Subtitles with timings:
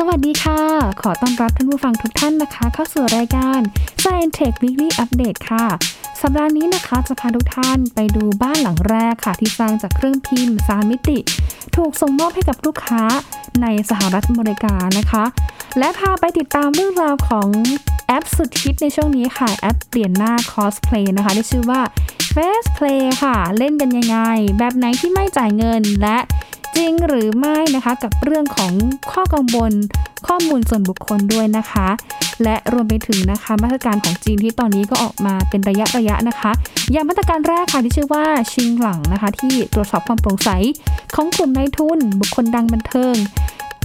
[0.00, 0.60] สวัสดีค่ะ
[1.02, 3.60] ขอต้อนรับท่านผู้ฟังทุกท่านนะคะ เข้าสู่รายการ
[4.02, 5.64] Science Tech Weekly Update ค่ะ
[6.20, 11.18] สัปดาห์นี้นะคะจะพาทุกท่านไปดูบ้านหลังแรกค่ะ ที่สร้างจากเครื่องพิมพ์สามมิติ
[11.76, 13.02] ถูกส่งมอบให้กับลูกค้า
[13.62, 15.24] ในสหรัฐอเมริกานะคะ
[15.78, 17.48] และพาไปติดตามเรื่องราวของ
[18.06, 21.80] แอปสุดฮิตในช่วงนี้ค่ะ แอปเปลี่ยนหน้า cosplay นะคะที่ชื่อว่า
[22.34, 24.18] Face Play ค่ะ เล่นกันยังไง
[24.58, 26.18] แบบไหนที่ไม่จ่ายเงินและ
[26.78, 28.72] จริงหรือไม่นะคะกับเรื่องของ
[29.12, 29.72] ข้อกังวล
[30.26, 31.88] ข้อมูลส่วนบุคคลด้วยนะคะ
[32.44, 36.50] และรวมไปถึงนะคะมาตรการของจีนที่ตอนนี้ก็ออกมาเป็นระยะระยะนะคะ
[36.92, 40.50] อย่างมาตรการแรกค่ะที่ชื่อว่าชิงหลังนะคะ ที่ตรวจสอบความโปร่งใส
[41.14, 43.14] ของกลุ่มนายทุน บุคคลดังบันเทิง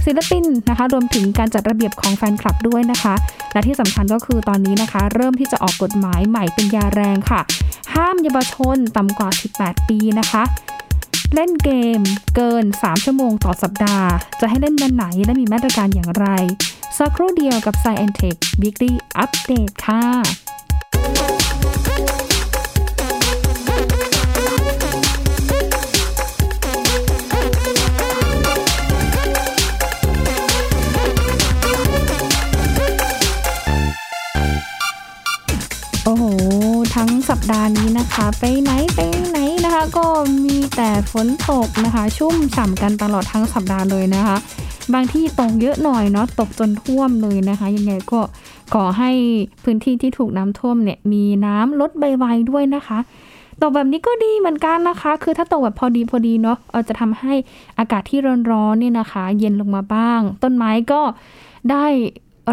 [0.04, 3.14] ศิลปินนะคะรวมถึงการจัดระเบียบของแฟนคลับด้วยนะคะ
[3.52, 7.40] และที่สำคัญก็คือตอนนี้นะคะ เริ่มที่จะออกกฎหมายใหม่เป็นยาแรงค่ะ
[7.94, 10.42] ห้ามเยาวชนต่ำกว่า 18 ปีนะคะ
[11.34, 12.00] เล่นเกม
[12.36, 14.08] เกิน 3 ชั่วโมงต่อสัปดาห์
[14.40, 16.26] จะให้เล่นวันไหนและมีมาตรการอย่างไร
[16.98, 20.04] สักครู่เดียวกับ s c i e n Tech Weekly Update ค่ะ
[36.06, 36.24] โอ้โห
[36.94, 40.06] ทั้งสัปดาห์นี้นะคะ ไปไหน ไปไหน นะคะก็
[40.44, 44.36] มีแต่ฝนตกนะคะ ชุ่มฉ่ำกันตลอดทั้งสัปดาห์เลยนะคะ
[44.94, 48.20] บางที่ตกเยอะหน่อยเนาะตกจนท่วมเลยนะคะ ยังไงก็
[48.74, 49.10] ขอให้
[49.64, 52.98] พื้นที่ที่ถูกน้ำท่วมเนี่ยมีน้ำลดใบไวด้วยนะคะ
[53.62, 57.34] ตกแบบนี้ก็ดีเหมือนกันนะคะ คือถ้าตกแบบพอดีพอดีเนาะเออจะทำให้
[57.78, 58.18] อากาศที่
[58.52, 61.00] ร้อนๆเนี่ยนะคะ เย็นลงมาบ้าง ต้นไม้ก็
[61.70, 61.86] ได้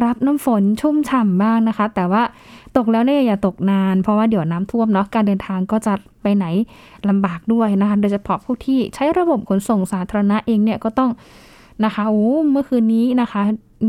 [0.05, 2.23] รับน้ำฝนชุ่มฉ่ำบ้างนะคะ แต่ว่า
[2.77, 6.45] ตกแล้วเนี่ยอย่าตกนาน เพราะว่าเดี๋ยวน้ำท่วมเนาะการเดินทางก็จะไปไหน
[7.09, 11.11] ลำบากด้วยนะคะ โดยเฉพาะผู้ที่ใช้ระบบขนส่งสาธารณะเองเนี่ยก็ต้อง
[11.85, 13.41] นะคะโอ้เมื่อคืนนี้นะคะ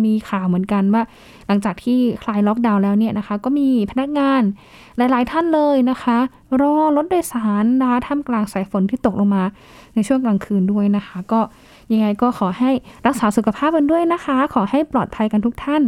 [0.05, 1.03] มีข่าวเหมือนกันว่า
[1.47, 4.43] หลังจากที่คลายล็อกดาวน์แล้วเนี่ยนะคะ ก็มีพนักงาน
[4.97, 6.19] หลาย ๆ ท่านเลยนะคะ
[6.61, 9.45] รอรถโดยสารนะคะท่ามกลางสายฝนที่ตกลงมา
[9.95, 11.41] ในช่วงกลางคืนด้วยนะคะ ก็
[11.93, 12.71] ยังไงก็ขอให้
[13.07, 15.83] รักษาสุขภาพกันด้วยนะคะ ขอให้ปลอดภัยกันทุกท่าน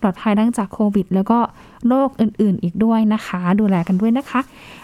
[0.00, 1.38] ปลอดภัยทั้งจากโควิด แล้วก็
[1.88, 4.40] โรคอื่น ๆ อีกด้วยนะคะ ดูแลกันด้วยนะคะ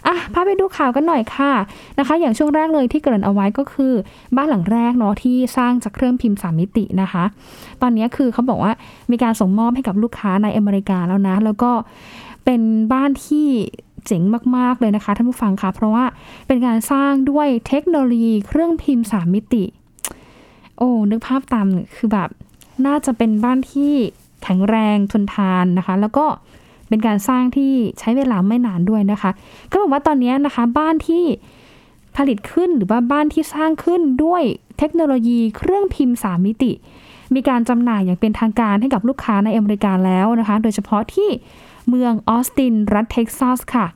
[0.06, 1.53] อะพาไปดูข่าวกันหน่อยค่ะ
[1.99, 3.93] นะคะ อย่างช่วงแรกเลยที่เกริ่นเอาไว้ก็คือ
[4.37, 7.25] บ้านหลังแรกเนาะที่สร้างจากเครื่องพิมพ์สามมิตินะคะ
[7.83, 8.72] ตอนนี้คือเขาบอกว่า
[9.10, 11.71] มีการส่งมอบให้กับลูกค้าในอเมริกาแล้วนะ แล้วก็
[12.44, 12.60] เป็น
[12.93, 13.48] บ้านที่
[14.06, 14.22] เจ๋ง
[14.56, 16.04] มาก ๆ เลยนะคะท่านผู้ฟังคะเพราะว่า
[16.47, 19.65] เป็นการสร้างด้วยเทคโนโลยีเครื่องพิมพ์สามมิติ
[20.76, 21.66] โอ้นึกภาพตาม
[21.97, 22.28] คือแบบ
[22.87, 23.92] น่าจะเป็นบ้านที่
[24.42, 26.26] แข็งแรงทนทานนะคะ แล้วก็
[26.88, 29.31] เป็นการสร้างที่ใช้เวลาไม่นานด้วยนะคะ
[29.70, 31.25] ก็บอกว่าตอนนี้นะคะบ้านที่
[32.16, 34.42] ผลิตขึ้นหรือว่าบ้านที่สร้างขึ้นด้วย
[34.78, 36.72] เทคโนโลยีเครื่องพิมพ์ 3 มิติ
[37.34, 41.28] มีการจำหน่ายอย่างเป็นทางการให้กับลูกค้าในอเมริกาแล้วนะคะ โดยเฉพาะที่
[41.88, 43.86] เมืองออสตินรัฐเท็กซัสค่ะ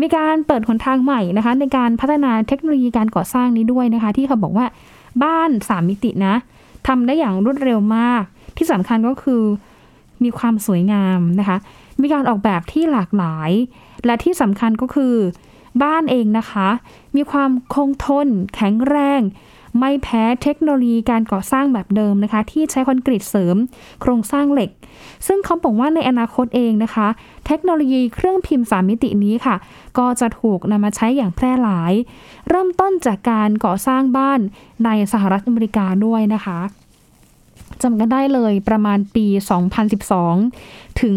[0.00, 4.66] มีการเปิดหนทางใหม่นะคะ ในการพัฒนาเทคโนโลยีการก่อสร้างนี้ด้วยนะคะ ที่เขาบอกว่า
[5.24, 6.34] บ้าน3มิตินะ
[6.86, 8.22] ทำได้อย่างรวดเร็วมาก
[8.56, 9.42] ที่สำคัญก็คือ
[10.24, 11.58] มีความสวยงามนะคะ
[12.00, 13.50] มีการออกแบบที่หลากหลาย
[14.06, 15.14] และที่สำคัญก็คือ
[15.82, 16.68] บ้านเองนะคะ
[17.16, 19.20] มีความคงทน แข็งแรง
[19.78, 23.56] ไม่แพ้เทคโนโลยีการก่อสร้างแบบเดิมนะคะ ที่ใช้คอนกรีตเสริม
[24.00, 24.70] โครงสร้างเหล็ก
[25.26, 27.08] ซึ่งเขาบอกว่าในอนาคตเองนะคะ
[27.48, 29.56] เทคโนโลยีเครื่องพิมพ์สามมิตินี้ค่ะ
[29.98, 31.92] ก็จะถูกนำมาใช้อย่างแพร่หลาย
[32.48, 34.40] เริ่มต้นจากการก่อสร้างบ้าน
[34.84, 36.60] ในสหรัฐอเมริกาด้วยนะคะ
[37.82, 39.26] จำกันได้เลยประมาณปี
[40.14, 41.14] 2012 ถึง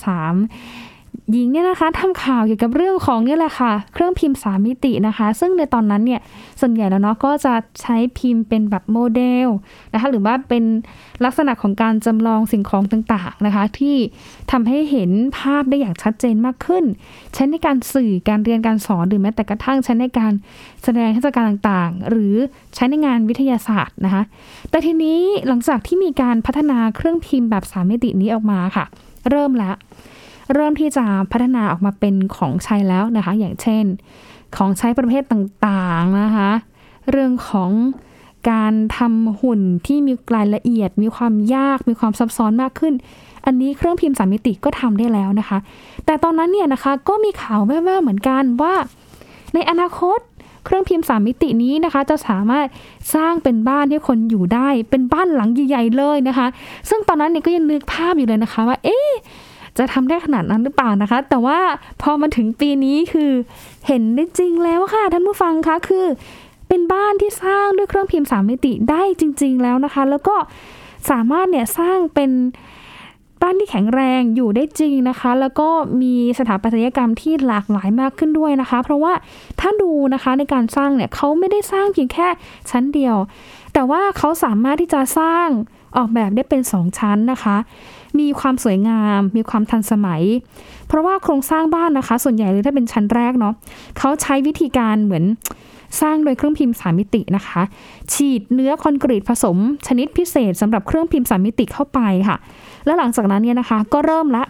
[0.00, 0.89] 2013
[1.32, 6.20] หญิงเนี่ยนะคะทำข่าวเกี่ยวกับเรื่องของนี่แหละค่ะ เครื่องพิมพ์สามมิตินะคะ ซึ่งในตอนนั้นเนี่ย
[6.60, 9.48] ส่วนใหญ่แล้วเนาะก็จะใช้พิมพ์เป็นแบบโมเดล
[9.92, 10.64] นะคะหรือว่าเป็น
[11.24, 13.96] ลักษณะของการจำลองสิ่งของต่างๆนะคะ ที่
[14.50, 16.84] ทำให้เห็นภาพได้อย่างชัดเจนมากขึ้น
[17.34, 20.32] ใช้ในการสื่อการเรียนการสอนหรือแม้แต่กระทั่งใช้ในการ
[20.82, 22.34] แสดงเทศกาลต่างๆ หรือ
[22.74, 24.22] ใช้ในงานวิทยาศาสตร์นะคะ
[24.70, 28.84] แต่ทีนี้หลังจากที่มีการพัฒนาเครื่องพิมพ์แบบสามมิตินี้ออกมาค่ะ
[29.30, 29.76] เริ่มแล้ว
[30.52, 33.84] เริ่มที่จะพัฒนาออกมาเป็นของใช้แล้วนะคะ อย่างเช่น
[34.56, 36.50] ของใช้ประเภทต่างๆนะคะ
[37.10, 37.70] เรื่องของ
[38.50, 42.94] การทำหุ่นที่มีรายละเอียด มีความยาก มีความซับซ้อนมากขึ้น
[43.46, 45.58] อันนี้เครื่องพิมพ์สามมิติก็ทำได้แล้วนะคะ
[46.06, 48.74] แต่ตอนนั้นเนี่ยนะคะก็มีข่าวแว่วๆเหมือนกันว่า
[49.54, 50.18] ในอนาคต
[50.64, 52.66] เครื่องพิมพ์สามมิตินี้นะคะ จะสามารถ
[53.14, 56.46] สร้างเป็นบ้านให้คนอยู่ได้ เป็นบ้านหลังใหญ่ๆเลยนะคะ
[56.88, 59.10] ซึ่งตอนนั้นเนี่ยก็ยังนึกภาพอยู่เลยนะคะว่า เอ๊ะ
[59.80, 61.58] จะทำได้ขนาดนั้นหรือเปล่านะคะ แต่ว่า
[62.02, 63.32] พอมาถึงปีนี้คือ
[63.86, 66.06] เห็นได้จริงแล้วค่ะท่านผู้ฟังคะคือ
[66.68, 70.36] เป็นบ้านที่สร้างด้วยเครื่องพิมพ์สามมิติได้จริง ๆ แล้วนะคะ แล้วก็
[71.10, 72.30] สามารถเนี่ยสร้างเป็น
[73.42, 75.68] บ้านที่แข็งแรงอยู่ได้จริงนะคะ แล้วก็
[76.02, 79.12] มีสถาปัตยกรรมที่หลากหลายมากขึ้นด้วยนะคะ เพราะว่า
[79.60, 82.28] ถ้าดูนะคะในการสร้างเนี่ยเขาไม่ได้สร้างเพียงแค่
[82.70, 83.16] ชั้นเดียว
[83.74, 85.48] แต่ว่าเขาสามารถที่จะสร้าง
[85.96, 87.56] ออกแบบได้เป็นสองชั้นนะคะ
[88.18, 90.22] มีความสวยงาม มีความทันสมัย
[90.88, 93.54] เพราะว่าโครงสร้างบ้านนะคะ ส่วนใหญ่เลยถ้าเป็นชั้นแรกเนาะ
[93.98, 95.24] เขาใช้วิธีการเหมือน
[96.00, 97.62] สร้างโดยเครื่องพิมพ์สามมิตินะคะ
[98.12, 102.36] ฉีดเนื้อคอนกรีตผสม ชนิดพิเศษสำหรับเครื่องพิมพ์สามมิติเข้าไปค่ะ
[102.84, 104.44] แล้วหลังจากนั้นเนี่ยนะคะ ก็เริ่มละ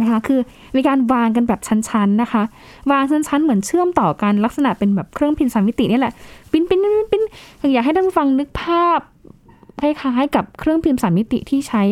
[0.00, 0.40] นะคะคือ
[0.76, 2.42] มีการวางกันแบบชั้นๆนะคะ
[2.90, 6.12] วางชั้นๆเหมือนเชื่อมต่อกันลักษณะเป็นแบบเครื่องพิมพ์สามมิตินี่แหละ
[6.52, 7.22] ปิ้นปิ้นปิ้นปิ้น
[7.72, 9.00] อยากให้ท่านฟังนึกภาพ
[10.00, 11.82] คล้ายๆ กับเครื่องพิมพ์สามมิติที่ใช้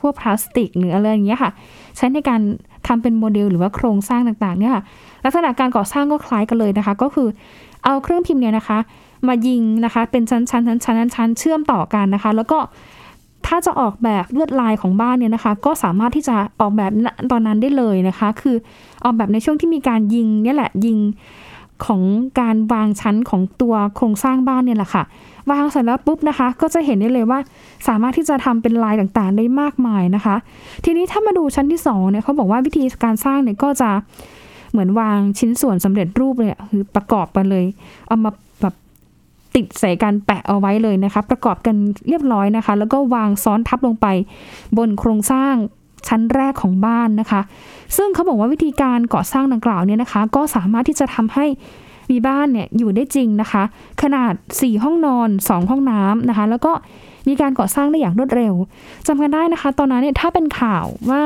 [0.00, 1.50] พวกพลาสติกหรืออะไรอย่างเงี้ยค่ะ
[1.96, 2.40] ใช้ในการ
[2.86, 4.82] ทำเป็นโมเดลหรือว่าโครงสร้างต่างๆเนี่ยค่ะ
[5.24, 7.28] ลักษณะการก่อสร้างก็คล้ายกันเลยนะคะ ก็คือ
[7.84, 8.78] เอาเครื่องพิมพ์เนี่ยนะคะ
[9.28, 10.84] มายิงนะคะเป็นชั้นๆชั้นๆ
[11.14, 12.58] ชั้นๆเชื่อมต่อกันนะคะ แล้วก็
[13.46, 16.90] ถ้าจะออกแบบลวดลายของบ้านเนี่ยนะคะ ก็สามารถที่จะออกแบบ
[17.32, 18.56] ตอนนั้นได้เลยนะคะ คือ
[19.04, 20.98] ออกแบบในช่วงที่มีการยิงเนี่ยแหละยิง
[21.84, 22.02] ของ
[22.40, 25.02] การวางชั้นของตัวโครงสร้างบ้านเนี่ยแหละค่ะ
[25.50, 27.38] วางเสร็จแล้วปุ๊บนะคะ ก็จะเห็นได้เลยว่า
[27.88, 30.36] สามารถที่จะทำเป็นลายต่างๆ ได้มากมายนะคะ
[30.84, 33.90] ทีนี้ถ้ามาดูชั้นที่2เนี่ยเขาบอกว่าวิธีการสร้างเนี่ยก็จะ
[34.70, 37.64] เหมือนวางชิ้นส่วนสำเร็จรูปเลยคือประกอบกันเลย
[38.06, 38.30] เอามา
[38.60, 38.74] แบบ
[39.54, 41.76] ติดใส่กันแปะเอาไว้เลยนะคะ ประกอบกัน
[42.08, 44.06] เรียบร้อยนะคะ แล้วก็วางซ้อนทับลงไป
[44.78, 45.54] บนโครงสร้าง
[46.08, 47.40] ชั้นแรกของบ้านนะคะ
[47.96, 51.46] ซึ่งเขาบอกว่าวิธีการก่อสร้างดังกล่าวเนี่ยนะคะ ก็สามารถที่จะทำให้
[52.10, 53.62] มีบ้านเนี่ยอยู่ได้จริงนะคะ
[54.02, 56.72] ขนาด 4 ห้องนอน 2 ห้องน้ำนะคะ แล้วก็
[57.28, 58.54] มีการก่อสร้างได้อย่างรวดเร็ว
[59.06, 61.22] จำกันได้นะคะ ตอนนั้นเนี่ยถ้าเป็นข่าวว่า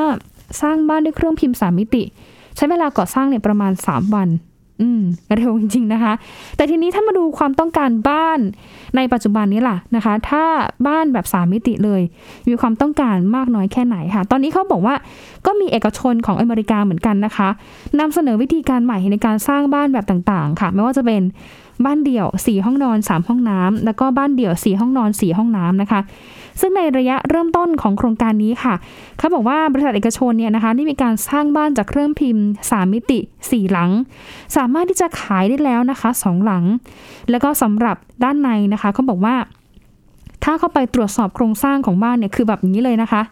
[0.62, 2.02] สร้างบ้านด้วยเครื่องพิมพ์สามมิติ
[2.56, 4.28] ใช้เวลาก่อสร้างเนี่ยประมาณ 3 วัน
[4.80, 5.02] อืม
[5.36, 6.12] เร็วจริงๆนะคะ
[6.56, 8.38] แต่ทีนี้ถ้ามาดูความต้องการบ้าน
[8.96, 10.44] ในปัจจุบันนี้ล่ะนะคะ ถ้า
[10.86, 12.02] บ้านแบบสามิติเลย
[12.48, 14.94] มีความต้องการมากน้อยแค่ไหนค่ะ ตอนนี้เขาบอกว่า
[15.46, 17.48] ก็มีเอกชนของอเมริกาเหมือนกันนะคะ
[18.00, 21.22] นำเสนอวิธีการใหม่ในการสร้างบ้านแบบต่างๆ ค่ะ ไม่ว่าจะเป็น
[21.84, 26.00] บ้านเดี่ยว 4 ห้องนอน 3 ห้องน้ำแล้วก็บ้านเดี่ยว 4 ห้องนอน 4 ห้องน้ำนะคะ
[26.60, 28.74] ซึ่งในระยะเริ่มต้นของโครงการนี้ค่ะ
[29.18, 33.90] เขาบอกว่าบริษัทเอกชนเนี่ยนะคะได้มีการสร้างบ้านจากเครื่องพิมพ์ 3 มิติ 4 หลัง
[34.56, 36.64] สามารถที่จะขายได้แล้วนะคะ 2 หลัง
[37.30, 39.36] แล้วก็สำหรับด้านในนะคะเขาบอกว่า
[40.44, 43.22] ถ้าเข้าไปตรวจสอบโครงสร้างของบ้านเนี่ยคือแบบนี้เลยนะคะ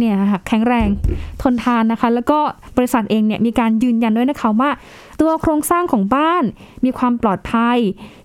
[0.00, 0.88] เนี่ยค่ะแข็งแรง
[1.42, 2.38] ทนทานนะคะ แล้วก็
[2.76, 4.70] บริษัทเองเนี่ยมีการยืนยันด้วยนะคะว่า
[5.20, 6.44] ตัวโครงสร้างของบ้าน
[6.84, 7.78] มีความปลอดภัย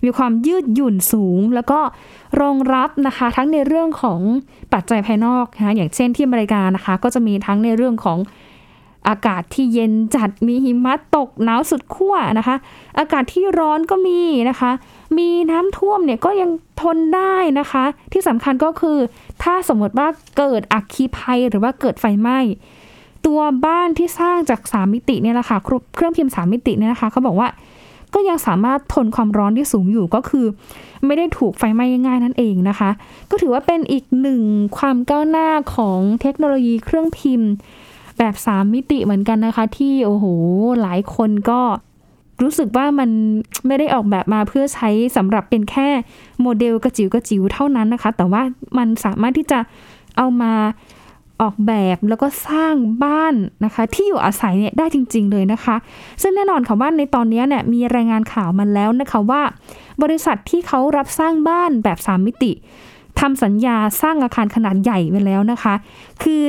[0.04, 1.80] มีความยืดหยุ่นสูง แล้วก็
[2.40, 4.20] รองรับนะคะทั้งในเรื่องของ
[4.72, 8.18] ปัจจัยภายนอกนะอย่างเช่นที่อเมริกานะคะ ก็จะมีทั้งในเรื่องของ
[9.08, 12.56] อากาศที่เย็นจัดมีหิมะตกหนาวสุดขั้วนะคะ
[12.98, 14.70] อากาศที่ร้อนก็มีนะคะ
[15.18, 16.50] มีน้ำท่วมเนี่ยก็ยัง
[16.80, 18.98] ทนได้นะคะ ที่สำคัญก็คือ
[19.42, 20.08] ถ้าสมมติว่า
[20.38, 22.38] เกิดอัคคีภัยหรือว่าเกิดไฟไหม้
[23.26, 27.48] ตัวบ้านที่สร้างจากสามมิติเนี่ยแหละค่ะเครื่องพิมพ์สามมิติเนี่ยนะคะเขาบอกว่า
[28.14, 30.46] ก็ยังสามารถทนความร้อนที่สูงอยู่ก็คือ
[31.06, 32.90] ไม่ได้ถูกไฟไหม้ง่ายนั่นเองนะคะ
[33.30, 34.42] ก็ถือว่าเป็นอีกหนึ่ง
[34.78, 37.50] ความก้าวหน้าของเทคโนโลยีเครื่องพิมพ์
[38.18, 40.26] แบบสามมิติเหมือนกันนะคะ ที่โอ้โห
[40.82, 41.60] หลายคนก็
[42.42, 43.10] รู้สึกว่ามัน
[43.66, 45.88] ไม่ได้ออกแบบมาเพื่อใช้สำหรับเป็นแค่
[46.40, 48.42] โมเดลกระจิ๋วกระจิ๋วเท่านั้นนะคะ แต่ว่า
[48.78, 49.58] มันสามารถที่จะ
[50.16, 50.54] เอามา
[51.42, 55.76] ออกแบบแล้วก็สร้างบ้านนะคะ ที่อยู่อาศัยเนี่ยได้จริง ๆ เลยนะคะ
[56.22, 59.42] ซึ่งแน่นอนค่ะว่าในตอนนี้เนี่ยมีรายงานข่าวมาแล้วนะคะว่า
[60.02, 62.52] บริษัทที่เขารับสร้างบ้านแบบ 3 มิติ
[63.20, 65.74] ทำสัญญาสร้างอาคารขนาดใหญ่ไว้แล้วนะคะ
[66.22, 66.42] คือ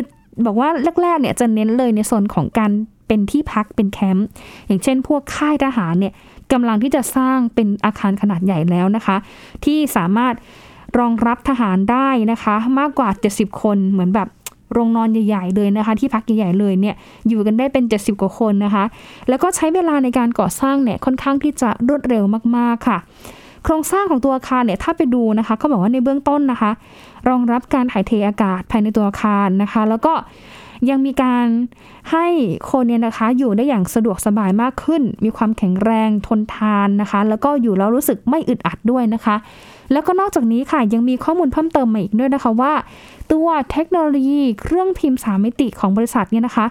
[0.45, 0.69] บอกว่า
[1.01, 2.71] แรกๆเนี่ยจะเน้นเลยในโซนของการ
[3.07, 4.27] เป็นที่พักเป็นแคมป์
[4.67, 6.13] อย่างเช่น พวกค่ายทหารเนี่ย
[6.53, 9.17] กำลังที่จะสร้างเป็นอาคารขนาดใหญ่แล้วนะคะ
[9.65, 10.33] ที่สามารถ
[10.99, 14.27] รองรับทหารได้นะคะ มากกว่า 70 คนเหมือนแบบ
[14.73, 16.95] โรงนอนใหญ่ ๆ เลยนะคะ ที่พักใหญ่ๆเลยเนี่ย
[17.27, 18.85] อยู่กันได้เป็น 70 กว่าคนนะคะ
[19.29, 22.23] แล้วก็ใช้เวลาในการก่อสร้างเนี่ยค่อนข้างที่จะรวดเร็ว
[22.57, 22.97] มากๆค่ะ
[23.69, 26.71] โครงสร้างของตัวอาคารเนี่ยถ้าไปดูนะคะเขาบอกว่าในเบื้องต้นนะคะ
[27.29, 30.13] รองรับการถ่ายเทอากาศภายในตัวอาคารนะคะ แล้วก็
[30.89, 31.45] ยังมีการ
[32.11, 32.27] ให้
[32.71, 39.35] คนเนี่ยนะคะอยู่ได้อย่างสะดวกสบายมากขึ้น มีความแข็งแรงทนทานนะคะ แล้วก็อยู่แล้วรู้สึกไม่อึดอัดด้วยนะคะ
[39.91, 42.73] แล้วก็นอกจากนี้ค่ะยังมีข้อมูลเพิ่มเติมมาอีกด้วยนะคะว่า
[43.31, 46.65] ตัวเทคโนโลยีเครื่องพิมพ์สามมิติของบริษัทเนี่ยนะคะ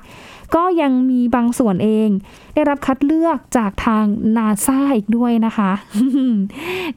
[0.55, 2.09] ก็ยังมีบางส่วนเอง
[2.55, 4.05] ได้รับคัดเลือกจากทาง
[4.37, 5.71] นาซาอีกด้วยนะคะ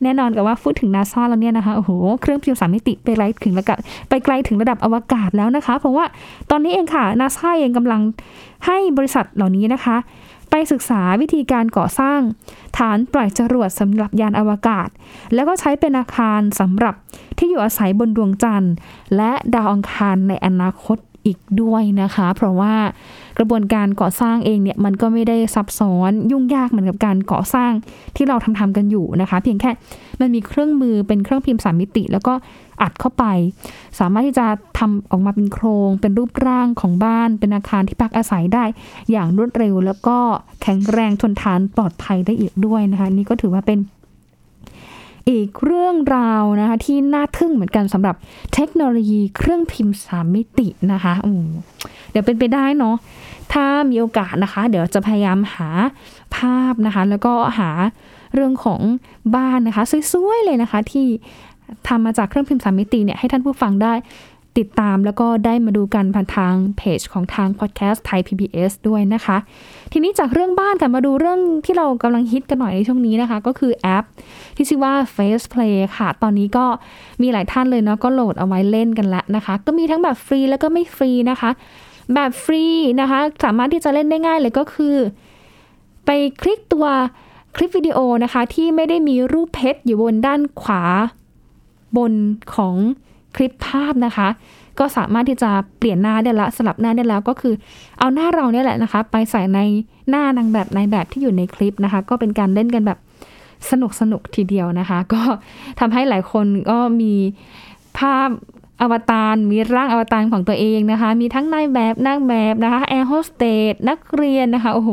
[0.03, 1.91] แน่นอนกับว่าพูดถึงนาซาแล้วเนี่ยนะคะโอ้โห
[2.21, 3.77] เครื่องพิมพ์สามมิติไปไกลถึงระดับ
[4.09, 6.05] ไปไกลถึงระดับอวกาศแล้วนะคะ เพราะว่า
[6.51, 8.01] ตอนนี้เองค่ะนาซาเองกำลัง
[8.65, 9.97] ให้บริษัทเหล่านี้นะคะ
[10.49, 12.19] ไปศึกษาวิธีการก่อสร้าง
[12.77, 14.89] ฐานปล่อยจรวดสำหรับยานอวกาศ
[15.33, 16.95] แล้วก็ใช้เป็นอาคารสำหรับ
[17.37, 18.73] ที่อยู่อาศัยบนดวงจันทร์
[19.15, 22.73] และดาวอังคารในอนาคต อีกด้วยนะคะ เพราะว่า
[23.37, 27.71] กระบวนการก่อสร้างเองเนี่ยมันก็ไม่ได้ซับซ้อนยุ่งยากเหมือนกับการก่อสร้าง
[28.15, 29.71] ที่เราทำทำกันอยู่นะคะ เพียงแค่
[30.19, 32.33] มันมีเครื่องมือเป็นเครื่องพิมพ์สามมิติ แล้วก็
[32.81, 33.25] อัดเข้าไป
[33.99, 34.45] สามารถที่จะ
[34.79, 38.65] ทำออกมาเป็นโครง เป็นรูปร่างของบ้าน เป็นอาคารที่พักอาศัยได้
[39.11, 40.17] อย่างรวดเร็ว แล้วก็
[40.61, 43.79] แข็งแรงทนทานปลอดภัยได้อีกด้วยนะคะนี่ก็ถือว่าเป็น
[45.29, 48.15] อีกเรื่องราวนะคะที่น่าทึ่งเหมือนกันสำหรับ
[48.53, 51.13] เทคโนโลยีเครื่องพิมพ์สามมิตินะคะ
[52.11, 52.95] เดี๋ยวเป็นไปได้เนาะ
[53.53, 55.69] ถ้ามีโอกาสนะคะ เดี๋ยวจะพยายามหา
[56.35, 57.69] ภาพนะคะ แล้วก็หา
[58.33, 58.81] เรื่องของ
[59.35, 61.07] บ้านนะคะสวยๆเลยนะคะ ที่
[61.87, 63.93] ทำมาจากเครื่องพิมพ์สามมิติเนี่ยให้ท่านผู้ฟังได้
[64.57, 69.37] ติดตามแล้วก็ได้มาดูกันผ่านทางเพจของทางพอดแคสต์ไทย PBS ด้วยนะคะ
[69.91, 74.03] ทีนี้จากเรื่องบ้านค่ะมาดูเรื่องที่เรากำลังฮิตกันหน่อยในช่วงนี้นะคะ ก็คือแอป
[74.55, 76.65] ที่ชื่อว่า Face Play ค่ะ ตอนนี้ก็
[77.21, 81.49] มีหลายท่านเลยเนาะก็โหลดเอาไว้เล่นกันแล้วนะคะ ก็มีทั้งแบบฟรีแล้วก็ไม่ฟรีนะคะ
[82.13, 82.63] แบบฟรี
[83.01, 84.95] นะคะ สามารถที่จะเล่นได้ง่ายเลยก็คือ
[86.05, 86.09] ไป
[86.41, 86.85] คลิกตัว
[87.55, 90.83] คลิปวิดีโอนะคะที่ไม่ได้มีรูปเพชรอยู่บนด้านขวา
[91.97, 92.13] บน
[92.55, 92.75] ของ
[93.35, 94.27] คลิปภาพนะคะ
[94.79, 97.53] ก็สามารถที่จะเปลี่ยนหน้าได้ละสลับหน้าได้แล้วก็คือ
[97.99, 99.59] เอาหน้าเราเนี่ยแหละนะคะ ไปใส่ใน
[100.09, 102.99] หน้านางแบบในแบบที่อยู่ในคลิปนะคะ ก็เป็นการเล่นกันแบบ
[103.69, 105.21] สนุกสนุกทีเดียวนะคะ ก็
[105.79, 107.13] ทำให้หลายคนก็มี
[107.97, 108.29] ภาพ
[108.81, 114.91] อวตารมีร่างอวตารของตัวเองนะคะ มีทั้งนายแบบนางแบบนะคะแอร์โฮสเตสนักเรียนนะคะโอ้โห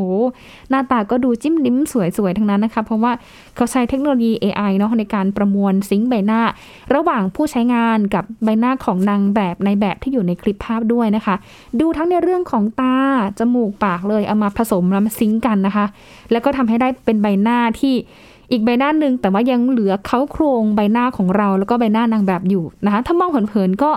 [0.69, 3.11] หน้าตาก็ดูจิ้มลิ้มสวยๆ ทั้งนั้นนะคะ เพราะว่า
[3.55, 6.41] เขาใช้เทคโนโลยี AI เนาะในการประมวลซิงค์ใบหน้า
[6.95, 11.35] ระหว่างผู้ใช้งานกับใบหน้าของนางแบบในแบบที่อยู่ในคลิปภาพด้วยนะคะ
[11.79, 12.95] ดูทั้งในเรื่องของตา
[13.39, 15.85] จมูกปากเลยเอามาผสมแล้วมา sync กันนะคะ
[16.31, 17.95] แล้วก็ทำให้ได้เป็นใบหน้าที่
[18.51, 23.91] อีกใบหน้าหนึ่งแต่ว่ายังเหลือเขาโครงใบหน้าของเราแล้วก็ใบหน้านางแบบอยู่นะคะถ้ามองเผินๆก็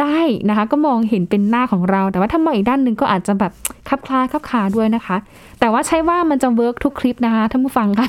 [0.00, 3.52] ได้นะคะก็มองเห็นเป็นหน้าของเรา แต่ว่าถ้ามองอีกด้านหนึ่งก็อาจจะแบบ
[3.88, 5.16] คลับคล้ายคลับคลา้วยนะคะ
[5.60, 8.08] แต่ว่าใช่ว่ามันจะ work ทุกคลิปนะคะท่านผู้ฟังคะ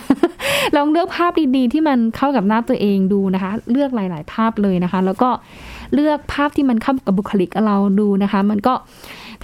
[0.75, 5.29] ลองเลือกภาพดีๆ ที่มันเข้ากับหน้าตัวเองดูนะคะ เลือกหลาย ๆ ภาพเลยนะคะ แล้วก็
[5.93, 8.74] เลือกภาพที่มันเข้ากับบุคลิกเราดูนะคะ มันก็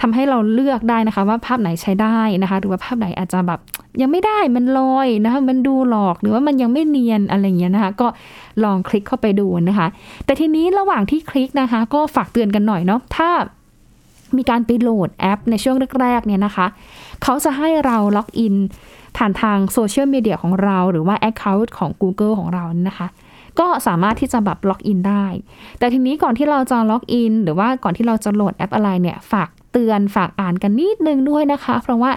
[0.00, 3.60] ทำให้เราเลือกได้นะคะ ว่าภาพไหนใช้ได้นะคะ หรือว่าภาพไหนอาจจะแบบ
[4.00, 8.06] ยังไม่ได้มันลอยนะคะมันดูหลอกหรือว่ามันยังไม่เนียนอะไรเงี้ยนะคะ ก็
[8.64, 9.86] ลองคลิกเข้าไปดูนะคะ
[10.24, 13.30] แต่ทีนี้ระหว่างที่คลิกนะคะ ก็ฝากเตือนกันหน่อยเนาะถ้า
[14.36, 16.66] มีการไปโหลดแอปในช่วงแรกๆเนี่ยนะคะ
[17.22, 18.54] เขาจะให้เรา login
[19.16, 23.06] ผ่านทาง social media ของเรา หรือว่า Account ของ Google ของเรานะคะ
[23.60, 25.24] ก็สามารถที่จะแบบล็อกอินได้
[25.78, 32.12] แต่ทีนี้ก่อนที่เราจะล็อกอินหรือว่าก่อนที่เราจะโหลดแอปอะไรเนี่ย ฝาก เตือนฝากอ่านกันนิดนึงด้วยนะคะ เพราะว่า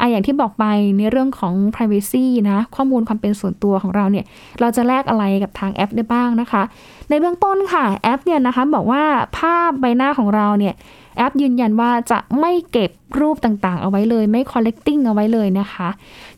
[0.00, 0.64] อะอย่างที่บอกไป
[0.98, 4.24] ในเรื่องของ privacy นะ ข้อมูลความเป็นส่วนตัวของเราเนี่ย
[4.60, 6.62] เราจะแลกอะไรกับทางแอปได้บ้างนะคะ
[7.08, 9.02] ในเบื้องต้นค่ะ แอปเนี่ยนะคะ บอกว่า
[9.38, 10.74] ภาพใบหน้าของเราเนี่ย
[11.16, 15.88] แอปยืนยันว่าจะไม่เก็บรูปต่างๆ เอาไว้เลย ไม่ collecting เอาไว้เลยนะคะ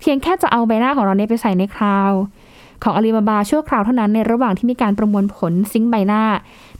[0.00, 2.12] เพียงแค่จะเอาใบหน้าของเราเนี่ยไปใส่ในคลาว
[2.82, 6.22] ของอาลีบาบาชั่วคราวเท่านั้นในระหว่างที่มีการประมวลผลซิงค์ใบหน้า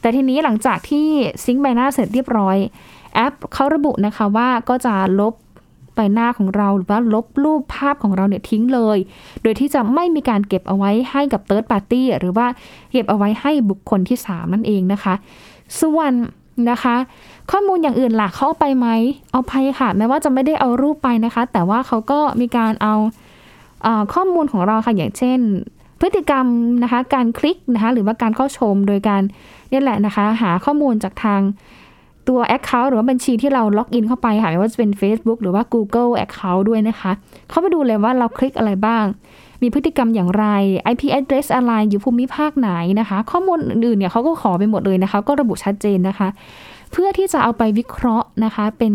[0.01, 1.07] แต่ทีนี้หลังจากที่
[1.45, 2.57] ซิงค์ใบหน้าเสร็จเรียบร้อย
[3.13, 5.33] แอปเขาระบุนะคะว่าก็จะลบ
[5.95, 8.97] ใบหน้าของเราหรือว่าลบรูปภาพของเราเนี่ยทิ้งเลย
[9.41, 12.47] โดยที่จะไม่มีการเก็บเอาไว้ให้กับเติร์ดปาร์ตี้หรือว่า
[12.91, 15.13] เก็บเอาไว้ให้บุคคลที่ 3 นั่นเองนะคะ
[15.81, 16.11] ส่วน
[16.71, 16.95] นะคะ
[17.51, 18.87] ข้อมูลอย่างอื่นหล่ะเขาเอาไปไหม
[19.31, 22.95] เอาไปค่ะ แม้ว่าจะไม่ได้เอารูปไปนะคะ แต่ว่าเขาก็มีการเอา
[24.13, 25.39] ข้อมูลของเราค่ะอย่างเช่น
[25.99, 26.45] พฤติกรรม
[26.83, 29.21] นะคะ การคลิกนะคะหรือว่าการเข้าชมโดยการ
[29.71, 31.41] นี่แหละนะคะ หาข้อมูลจากทาง
[32.27, 37.11] ตัว Account หรือว่าบัญชีที่เราล็อกอินเข้าไปค่ะไม่ว่าจะเป็น Facebook หรือว่า Google Account ด้วยนะคะ
[37.49, 39.05] เข้าไปดูเลยว่าเราคลิกอะไรบ้าง
[39.61, 40.45] มีพฤติกรรมอย่างไร
[40.91, 46.27] IP address อะไร อยู่ภูมิภาคไหนนะคะ ข้อมูลอื่นๆเนี่ยเขาก็ขอไปหมดเลยนะคะ ก็ระบุชัดเจนนะคะ
[46.91, 48.93] เพื่อที่จะเอาไปวิเคราะห์นะคะ เป็น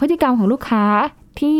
[0.00, 0.84] พฤติกรรมของลูกค้า
[1.40, 1.58] ที่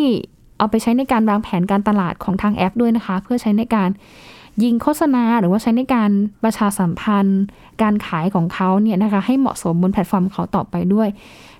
[0.58, 3.90] เอาไปใช้ในการวางแผนการตลาดของทางแอปด้วยนะคะ เพื่อใช้ในการ
[4.64, 6.10] ยิงโฆษณาหรือว่าใช้ในการ
[6.42, 7.42] ประชาสัมพันธ์
[7.82, 11.08] การขายของเขาเนี่ยนะคะให้เหมาะสมบนแพลตฟอร์มเขาต่อไปด้วย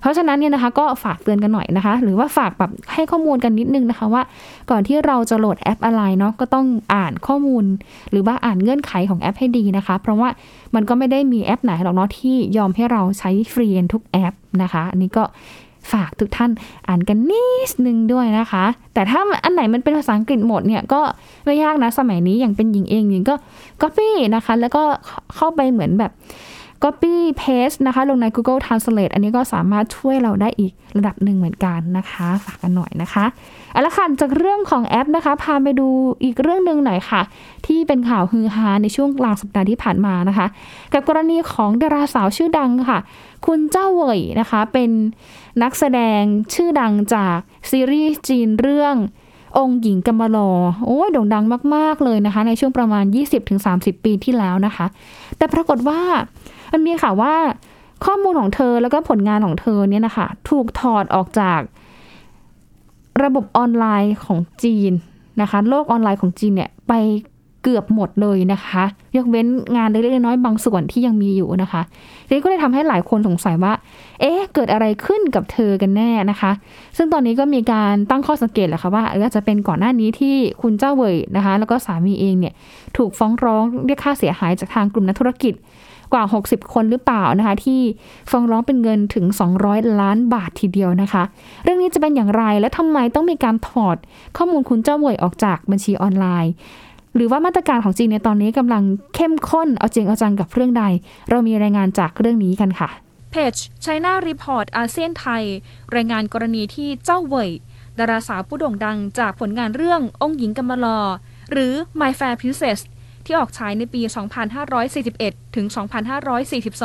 [0.01, 4.21] เพราะฉะนั้นเนี่ยนะคะก็ฝากเตือนกันหน่อยนะคะ หรือว่าฝากแบบให้ข้อมูลกันนิดนึงนะคะว่า
[4.71, 7.65] ก่อนที่เราจะโหลดแอปอะไรเนาะก็ต้องอ่านข้อมูล
[8.11, 10.29] หรือว่าอ่านเงื่อนไขของแอปให้ดีนะคะ เพราะว่า
[10.75, 15.23] มันก็ไม่ได้มีแอปไหนหรอกเนาะที่ยอมให้เราใช้ฟรีทุกแอปนะคะ อันนี้ก็
[15.91, 16.51] ฝากทุกท่าน
[16.87, 21.01] อ่านกันนิดนึงด้วยนะคะ แต่ถ้าอันไหนมันเป็นภาษาอังกฤษหมดเนี่ยก็
[21.45, 23.35] ไม่ยากนะสมัยนี้อย่างเป็นหญิงเองหญิงก็
[23.81, 24.83] ก็ฟีนะคะ แล้วก็
[25.35, 26.11] เข้าไปเหมือนแบบ
[26.83, 33.25] copy paste นะคะ ลงใน Google Translate อันนี้ก็สามารถช่วยเราได้อีกระดับหนึ่งเหมือนกันนะคะ ฝากกันหน่อยนะคะ
[33.71, 35.87] เอาละค่ะจากเรื่องของแอปนะคะ พาไปดู
[36.23, 37.21] อีกเรื่องหนึ่งหน่อยค่ะ
[37.65, 40.47] ที่เป็นข่าวฮือฮาในช่วงกลางสัปดาห์ที่ผ่านมานะคะ
[40.93, 42.99] กับกรณีของดาราสาวชื่อดังค่ะ
[43.45, 44.91] คุณเจ้าเหวยนะคะ เป็น
[45.63, 46.21] นักแสดง
[46.53, 47.37] ชื่อดังจาก
[47.69, 48.95] ซีรีส์จีนเรื่อง
[49.57, 50.49] องค์หญิงกัมบลอ
[50.85, 53.05] โอ้ยโด่งดังมาก ๆ เลยนะคะ ในช่วงประมาณ
[53.55, 54.85] 20-30 ปีที่แล้วนะคะ
[55.37, 56.01] แต่ปรากฏว่า
[56.73, 57.35] มันมีค่ะว่า
[58.05, 61.59] ข้อมูลของเธอแล้วก็ผลงานของเธอเนี่ยนะคะ ถูกถอดออกจาก
[63.23, 64.91] ระบบออนไลน์ของจีน
[65.41, 66.93] นะคะ โลกออนไลน์ของจีนเนี่ยไป
[67.63, 68.83] เกือบหมดเลยนะคะ
[69.15, 71.81] ยกเว้นงานเล็กๆน้อยๆบางส่วนที่ยังมีอยู่นะคะ
[72.27, 73.73] ทีนี้ก็เลยทำให้หลายคนสงสัยว่า
[74.21, 76.51] เอ๊ะ เกิดอะไรขึ้นกับเธอกันแน่นะคะ
[76.97, 82.53] ซึ่งตอนนี้ก็มีการตั้งข้อสังเกตแหละค่ะว่าเออจะเป็นก่อนหน้านี้ที่คุณเจ้าเวยนะคะ แล้วก็สามีเองเนี่ย
[82.97, 85.53] ถูกฟ้องร้องเรียกค่าเสียหายจากทางกลุ่มนักธุรกิจ
[86.13, 87.81] กว่า 60 คนหรือเปล่านะคะ ที่
[88.29, 89.25] ฟ้องร้องเป็นเงินถึง
[89.63, 91.23] 200 ล้านบาททีเดียวนะคะ
[91.63, 93.97] เรื่องนี้จะเป็นอย่างไรและทำไมต้องมีการถอด
[94.37, 96.53] ข้อมูลคุณเจ้าเวยออกจากบัญชีออนไลน์
[97.15, 98.83] หรือว่ามาตรการของจีนในตอนนี้กำลัง
[99.15, 100.83] เข้มข้นเอาจริงเอาจังกับเรื่องใด
[101.29, 102.89] เรามีรายงานจากเรื่องนี้กันค่ะ
[103.31, 105.43] เพจ China Report อาเซียนไทย
[105.95, 107.49] รายงานกรณีที่เจ้าเวย
[107.99, 110.99] ดาราสาวผู้โด่งดังจากผลงานเรื่ององค์หญิงกัมลอ
[111.51, 112.79] หรือ My Fair Princess
[113.27, 114.01] ที่ออกฉายในปี
[114.79, 115.65] 2541 ถึง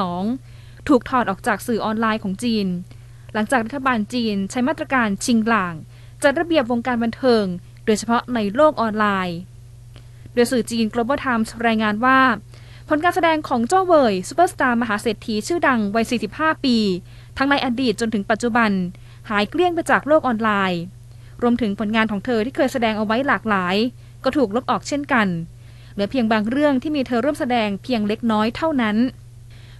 [0.04, 2.66] 2542 ถูกถอดออกจากสื่อออนไลน์ของจีน
[3.34, 5.74] หลังจากรัฐบาลจีนใช้มาตรการชิงหลาง
[6.22, 7.44] จัดระเบียบวงการบันเทิง
[7.84, 9.38] โดยเฉพาะในโลกออนไลน์
[10.34, 12.20] โดยสื่อจีน Global Times รายงานว่า
[12.88, 16.76] ผลการแสดงของจ้าวเวยซูเปอร์สตาร์มหาเศรษฐีชื่อดังวัย 45 ปี
[17.36, 18.70] ทั้งในอดีตจนถึงปัจจุบัน
[19.30, 20.80] หายเกลี้ยงไปจากโลกออนไลน์
[21.42, 23.76] รวมถึงผลงานของเธอที่เคยแสดงเอาไว้หลากหลาย
[24.24, 25.28] ก็ถูกลบออกเช่นกัน
[25.92, 28.96] เหลือเพียงบางเรื่องที่มีเธอร่วมแสดงเพียงเล็กน้อยเท่านั้น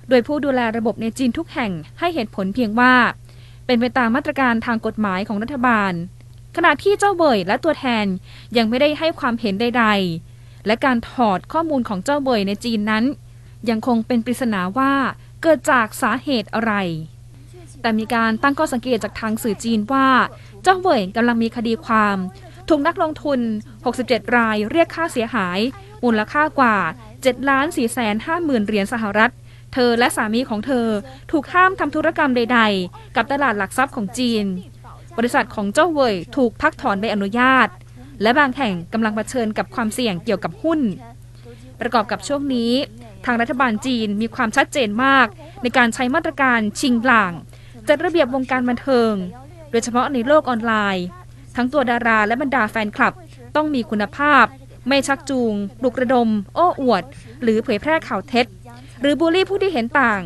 [0.09, 2.95] โดยผู้ดูแลระบบในจีนทุกแห่งให้เหตุผลเพียงว่า
[3.67, 5.93] เป็นไปตามมาตรการทางกฎหมายของรัฐบาล
[6.57, 8.07] ขณะที่เจ้าเบยและตัวแทน
[8.57, 9.85] ยังไม่ได้ให้ความเห็นใด
[10.27, 13.05] ๆ และการถอดข้อมูลของเจ้าเบยในจีนนั้น
[13.71, 14.93] ยังคงเป็นปริศนาว่า
[15.43, 16.73] เกิดจากสาเหตุอะไร
[17.81, 20.09] แต่มีการตั้งข้อสังเกตจากทางสื่อจีนว่า
[20.63, 22.17] เจ้าเวยกำลังมีคดีความ
[22.69, 23.41] ถูกนักลงทุน
[23.87, 25.59] 67 รายเรียกค่าเสียหาย
[26.05, 26.77] มูลค่ากว่า
[27.17, 29.33] 7ล้าน4แสน5หมื่นเหรียญสหรัฐ
[29.75, 30.87] เธอและสามีของเธอ
[31.31, 34.45] ถูกห้ามทำธุรกรรมใด ๆ กับตลาดหลักทรัพย์ของจีน
[35.19, 37.69] บริษัทของเจ้าเว่ยถูกพักถอนใบอนุญาต
[38.23, 40.81] และบางแห่งกำลังเผชิญกับความเสี่ยงเกี่ยวกับหุ้น
[41.81, 42.73] ประกอบกับช่วงนี้
[43.25, 45.27] ทางรัฐบาลจีนมีความชัดเจนมาก
[45.63, 47.33] ในการใช้มาตรการชิงหล่าง
[47.89, 49.15] จัดระเบียบวงการบันเทิง
[49.71, 51.07] โดยเฉพาะในโลกออนไลน์
[51.57, 53.15] ทั้งตัวดาราและบรรดาแฟนคลับ
[53.57, 54.45] ต้องมีคุณภาพ
[54.89, 57.05] ไม่ชักจูงปลุกระดม โอ้อวด
[57.43, 58.47] หรือเผยแพร่ข่าวเท็จ
[59.01, 60.23] หรือบูลลี่ผู้ที่เห็นต่าง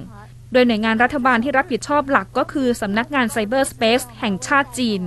[0.52, 5.02] โดยหน่วยงานรัฐบาลที่รับผิดชอบหลักก็คือสำนักงานไซเบอร์สเปซแห่งชาติจีน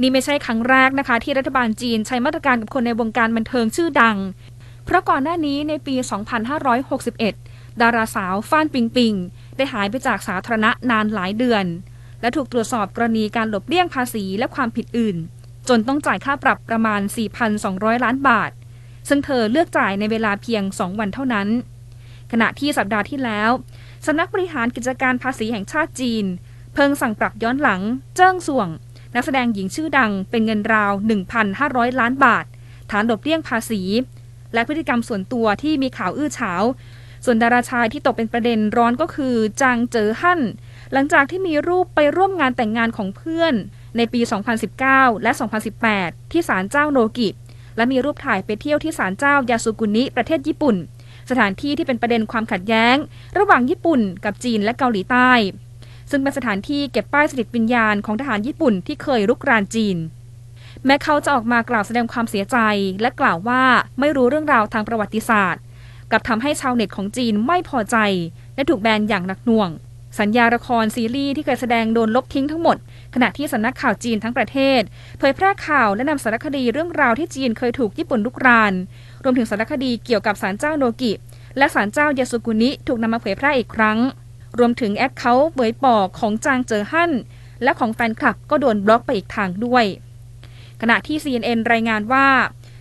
[0.00, 4.16] นี่ไม่ใช่ครั้งแรกนะคะ ที่รัฐบาลจีนใช้มาตรการกับคนในวงการบันเทิงชื่อดัง
[4.84, 5.94] เพราะก่อนหน้านี้ในปี
[6.88, 9.14] 2561 ดาราสาวฟ้านปิงปิง
[9.56, 11.64] ได้หายไปจากสาธารณะนานหลายเดือน
[12.20, 15.16] และถูกตรวจสอบกรณีการหลบเลี่ยงภาษีและความผิดอื่น
[15.68, 17.00] จนต้องจ่ายค่าปรับประมาณ
[17.52, 18.50] 4,200 ล้านบาท
[19.08, 21.48] ซึ่งเธอเลือกจ่ายในเวลาเพียง 2 วันเท่านั้น
[22.32, 23.50] ขณะที่สัปดาห์ที่แล้ว
[24.06, 26.24] สำนักบริหารกิจการภาษีแห่งชาติจีน
[26.74, 27.80] เพิ่งสั่งปรับย้อนหลัง
[28.16, 28.68] เจิ้งส่วง
[29.14, 30.92] นักแสดงหญิงชื่อดังเป็นเงินราว
[31.46, 32.44] 1,500 ล้านบาท
[32.90, 33.82] ฐานหลบเลี่ยงภาษี
[34.54, 36.62] และพฤติกรรมส่วนตัวที่มีข่าวอื้อฉาว
[37.24, 40.40] ส่วนดาราชายที่ตกเป็นประเด็นร้อนก็คือจางเจอฮั่น
[40.92, 43.54] หลังจากที่มีรูปไปร่วมงานแต่งงานของเพื่อน
[43.96, 44.20] ในปี
[44.72, 45.32] 2019 และ
[45.82, 47.28] 2018 ที่ศาลเจ้าโนกิ
[47.76, 50.76] และมีรูปถ่ายไปเที่ยวที่ศาลเจ้ายาสุกุนิประเทศญี่ปุ่น
[51.30, 52.96] สถานที่ที่เป็นประเด็นความขัดแย้ง
[53.38, 55.30] ระหว่างญี่ปุ่น กับจีนและเกาหลีใต้
[56.10, 59.96] ซึ่งเป็นสถานที่เก็บป้ายสถิตวิญญาณของทหารญี่ปุ่นที่เคยรุกรานจีน
[60.84, 62.58] แม้เขาจะออกมากล่าวแสดงความเสียใจ
[63.00, 63.62] และกล่าวว่า
[63.98, 65.62] ไม่รู้เรื่องราวทางประวัติศาสตร์
[66.12, 67.96] กลับทำให้ชาวเน็ตของจีนไม่พอใจ
[68.54, 69.70] และถูกแบนอย่างหนักหน่วง
[70.20, 72.76] สัญญาละครซีรีส์ที่เคยแสดงโดนลบทิ้งทั้งหมด
[73.14, 74.80] ขณะที่สำนักข่าวจีนทั้งประเทศ
[75.18, 78.72] เผยแพร่ข่าวและนำสารคดีเรื่องราวที่จีนเคยถูกญี่ปุ่นลุกราน
[79.24, 81.12] รวมถึงสารคดีเกี่ยวกับศาลเจ้าโนกิ
[81.58, 83.98] และศาลเจ้ายาสุกุนิถูกนำมาเผยแพร่อีกครั้ง
[84.58, 87.12] รวมถึงแอคเคาท์เบยปอกของจางเจ๋อฮั่น
[87.62, 89.84] และของแฟนคลับก็โดนบล็อกไปอีกทางด้วย
[90.80, 92.26] ขณะที่ CNN รายงานว่า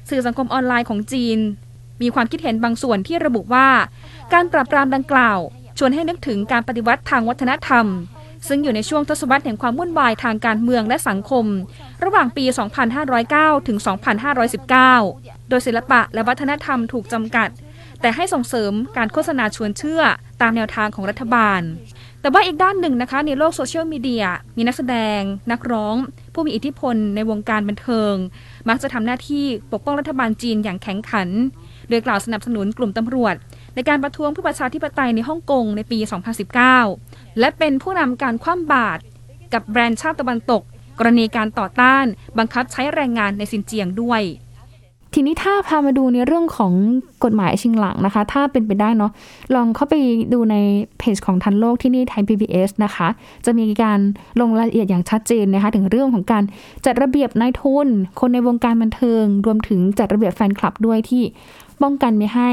[0.09, 1.39] สื่อสังคมออนไลน์ของจีน
[2.01, 3.67] มีความคิดเห็นบางส่วนที่ระบุว่า
[4.33, 5.39] การปราบปรามดังกล่าว
[5.77, 7.85] ชวนให้นึกถึงการปฏิวัติทางวัฒนธรรม
[8.47, 11.45] ซึ่งอยู่ในช่วงทศวรรษแห่งความวุ่นวายทางการเมืองและสังคม
[12.03, 12.45] ระหว่างปี
[13.05, 13.77] 2509 ถึง
[14.63, 17.49] 2519 โดยศิลปะและวัฒนธรรมถูกจำกัด
[18.01, 20.01] แต่ให้ส่งเสริมการโฆษณาชวนเชื่อ
[20.41, 21.61] ตามแนวทางของรัฐบาล
[22.21, 24.25] แต่ว่าอีกด้านหนึ่งนะคะในโลกโซเชียลมีเดีย
[24.57, 25.95] มีนักแสดง นักร้อง
[26.33, 28.13] ผู้มีอิทธิพลในวงการบันเทิง
[28.69, 31.29] มักจะทำหน้าที่ปกป้องรัฐบาลจีนอย่างแข็งขัน
[31.89, 33.35] โดยกล่าวสนับสนุนกลุ่มตำรวจ
[33.75, 35.99] ในการประท้วงเพื่อประชาธิปไตยในฮ่องกงในปี
[36.69, 39.01] 2019 และเป็นผู้นำการคว่ำบาตร
[39.53, 40.61] กับแบรนด์ชาติตะวันตก
[40.99, 42.05] กรณีการต่อต้าน
[42.37, 44.23] บังคับใช้แรงงานในซินเจียงด้วย
[45.13, 46.73] ทีนี้ถ้าพามาดูในเรื่องของ
[47.23, 49.11] กฎหมายชิงหลังนะคะ ถ้าเป็นไปได้เนาะ
[49.55, 49.93] ลองเข้าไป
[50.33, 50.55] ดูใน
[50.97, 53.07] เพจของทันโลกที่นี่ไทย PBS นะคะ
[53.45, 53.99] จะมีการ
[54.39, 56.43] ลงรายละเอียดอย่างชัดเจนนะคะ ถึงเรื่องของการ
[56.85, 57.87] จัดระเบียบนายทุน
[58.19, 61.23] คนในวงการบันเทิง รวมถึงจัดระเบียบแฟนคลับด้วยที่
[61.81, 62.51] ป้องกันไม่ให้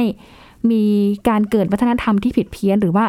[0.70, 0.82] มี
[1.28, 3.06] การเกิดวัฒนธรรมที่ผิดเพี้ยน หรือว่า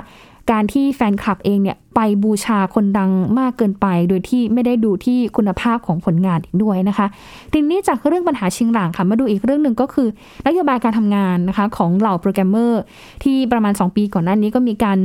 [0.52, 7.08] การที่แฟนคลับเองเนี่ยไปบูชาคนดังมากเกินไป โดยที่ไม่ได้ดูที่คุณภาพของผลงานอีกด้วยนะคะ
[7.52, 10.08] ทีนี้จากเรื่องปัญหาชิงหลังค่ะมาดูอีกเรื่องหนึ่งก็คือ
[10.48, 12.82] นโยบายการทำงานนะคะของเหล่าโปรแกรมเมอร์
[13.24, 14.98] ที่ประมาณ 2 ปีก่อนหน้านี้ก็มีการ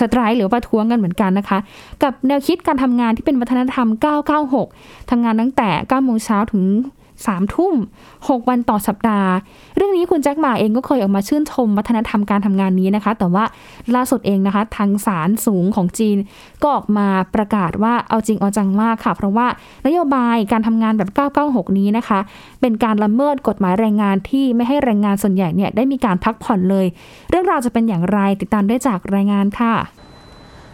[0.00, 1.58] สไตร์หรือประท้วงกันเหมือนกันนะคะ
[2.02, 3.88] กับแนวคิดการทำงานที่เป็นวัฒนธรรม
[4.48, 6.62] 996ทำงานตั้งแต่9โมงเช้าถึง
[7.26, 7.74] สามทุ่ม
[8.28, 9.30] หกวันต่อสัปดาห์
[9.76, 13.44] เรื่องนี้คุณแจ็คหมาเองก็เคยออกมาชื่นชมวัฒนธรรมการทำงานนี้นะคะ แต่ว่า
[13.94, 16.16] ล่าสุดเองนะคะ ทางศาลสูงของจีน
[16.62, 19.46] ก็ออกมาประกาศว่าเอาจริงเอาจังมากค่ะ เพราะว่า
[19.86, 21.10] นโยบายการทำงานแบบ
[21.44, 22.18] 996 นี้นะคะ
[22.60, 26.86] เป็นการละเมิดกฎหมายแรงงานที่ไม่ให้แรงงานส่วนใหญ่เนี่ยได้มีการพักผ่อนเลย
[27.30, 29.74] เรื่องราวจะเป็นอย่างไรติดตามได้จากรายงานค่ะ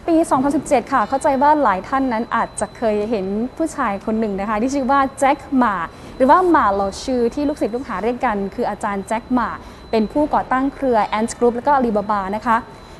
[0.07, 0.15] ปี
[0.55, 3.25] 2017 ค่ะ เข้าใจว่าหลายท่านนั้นอาจจะเคยเห็น
[3.57, 5.75] ผู้ชายคนหนึ่งนะคะ ที่ชื่อว่าแจ็คหมา
[6.17, 9.49] หรือว่าหมาโลชื่อที่ลูกศิษย์ลูกหาเรียกกัน คืออาจารย์แจ็คหมา
[9.91, 12.57] เป็นผู้ก่อตั้งเครือ Ant Group แล้วก็ Alibaba นะคะ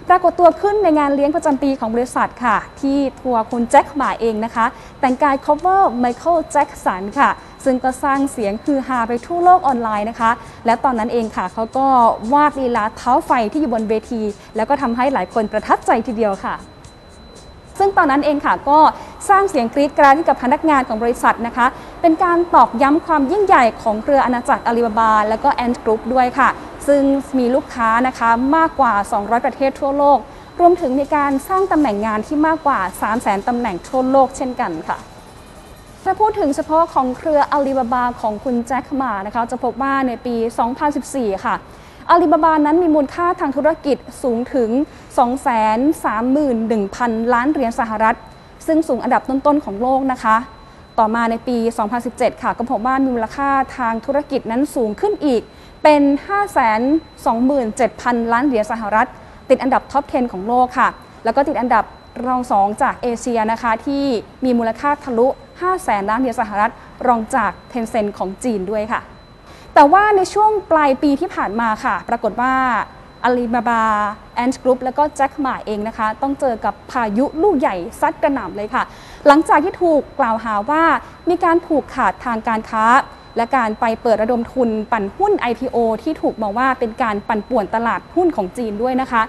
[0.10, 4.65] ปรากฏตัวขึ้นในงานเลี้ยงประจำปีของบริษัทค่ะ ที่ตัวคุณแจ็คหม่าเองนะคะ
[4.99, 7.30] แต่งกาย cover Michael Jackson ค่ะ
[7.65, 10.32] ซึ่งก็สร้างเสียงฮือฮาไปทั่วโลกออนไลน์นะคะ
[10.65, 11.88] และตอนนั้นเองค่ะเขาก็
[12.34, 14.21] วาดลีลาเท้าไฟที่อยู่บนเวที
[14.56, 16.56] แล้วก็ทำให้หลายคนประทับใจทีเดียวค่ะ
[17.80, 18.80] ซึ่งตอนนั้นเองค่ะก็
[19.30, 21.68] สร้างเสียงกรี๊ดกราดให้กับพนักงานของบริษัทนะคะ
[22.02, 26.50] เป็นการตอกย้ำความยิ่งใหญ่ของเครืออาณาจักรอาลีบาบา และก็ Ant Group ด้วยค่ะ
[26.88, 27.02] ซึ่ง
[27.40, 30.20] มีลูกค้านะคะมากกว่า 200 ประเทศทั่วโลก
[30.60, 32.80] รวมถึงมีการสร้างตำแหน่งงานที่มากกว่า
[33.14, 34.98] 300,000ตำแหน่งทั่วโลกเช่นกันค่ะ
[36.04, 40.36] ถ้าพูดถึงเฉพาะของเครืออาลีบาบาของคุณแจ็คมานะคะ จะพบว่าในปี
[40.90, 41.56] 2014 ค่ะ
[42.10, 44.70] อาลีบาบานั้นมีมูลค่าทางธุรกิจสูงถึง
[45.26, 48.18] 231,000 ล้านเหรียญสหรัฐ
[48.68, 50.36] ซึ่งสูงอันดับต้นๆของโลกนะคะ
[51.00, 51.58] ต่อมาในปี
[52.00, 55.42] 2017 ค่ะก็พบว่ามีมูลค่าทางธุรกิจนั้นสูงขึ้นอีก
[55.84, 56.02] เป็น
[57.38, 59.08] 527,000 ล้านเหรียญสหรัฐ
[59.50, 60.88] ติดอันดับ top 10 ของโลกค่ะ
[61.24, 61.84] แล้วก็ติดอันดับ
[62.26, 64.06] รองสองจากเอเชียนะคะที่
[64.46, 65.28] มีมูลค่าทะลุ
[65.68, 66.72] 500,000ล้านเหรียญสหรัฐ
[67.08, 69.02] รองจาก Tencent ของจีนด้วยค่ะ
[69.76, 72.54] แต่ว่าในช่วงปลายปีที่ผ่านมาค่ะ ปรากฏว่า
[73.24, 73.84] อาลีบาบา
[74.36, 78.84] Ant Group แล้วก็แจ็คหม่าเองนะคะ ต้องเจอกับพายุลูกใหญ่ซัดกระหน่ำเลยค่ะ
[79.28, 80.84] หลังจากที่ถูกกล่าวหาว่า
[81.30, 82.86] มีการผูกขาดทางการค้า
[83.38, 89.22] และการไปเปิดระดมทุนปั่นหุ้น IPO ที่ถูกมองว่าเป็นการปั่นป่วนตลาดหุ้นของจีนด้วยนะคะ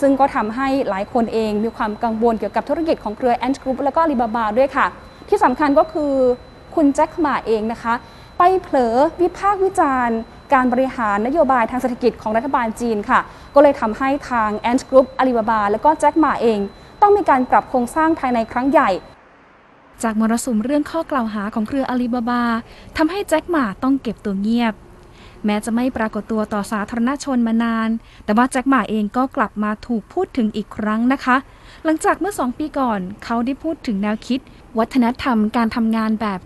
[0.00, 4.86] ซึ่งก็ทำให้หลายคนเองมีความกังวลเกี่ยวกับธุรกิจของเครือ Ant Group แล้วก็อาลีบาบาด้วยค่ะ
[5.28, 6.12] ที่สำคัญก็คือ
[6.74, 7.94] คุณแจ็คหม่าเองนะคะ
[8.42, 10.18] ไปเผลอวิพากษ์วิจารณ์
[10.54, 13.20] การบริหารนโยบายทางเศรษฐกิจของรัฐบาลจีนค่ะ
[13.54, 16.60] ก็เลยทำให้ทาง Ant Group Alibaba และก็แจ็คหมาเอง
[17.00, 18.90] ต้องมีการปรับโครงสร้างภายในครั้งใหญ่
[20.02, 22.44] จากมรสุมเรื่องข้อกล่าวหาของเครืออาลีบาบา
[22.96, 24.74] ทำให้แจ็คหมาต้องเก็บตัวเงียบ
[25.44, 27.88] แม้จะไม่ปรากฏตัวต่อสาธารณชนมานาน
[28.24, 31.36] แต่ว่าแจ็คหมาเองก็กลับมาถูกพูดถึงอีกครั้งนะคะ
[31.84, 34.40] หลังจากเมื่อสองปีก่อน เขาได้พูดถึงแนวคิด
[34.78, 36.40] วัฒนธรรมการทำงานแบบ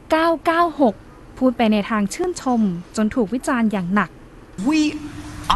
[0.70, 1.04] 996
[1.38, 2.61] พูดไปในทางชื่นชม
[2.97, 4.11] จนถูกวิจารณ์อย่างหนัก
[4.70, 4.81] We,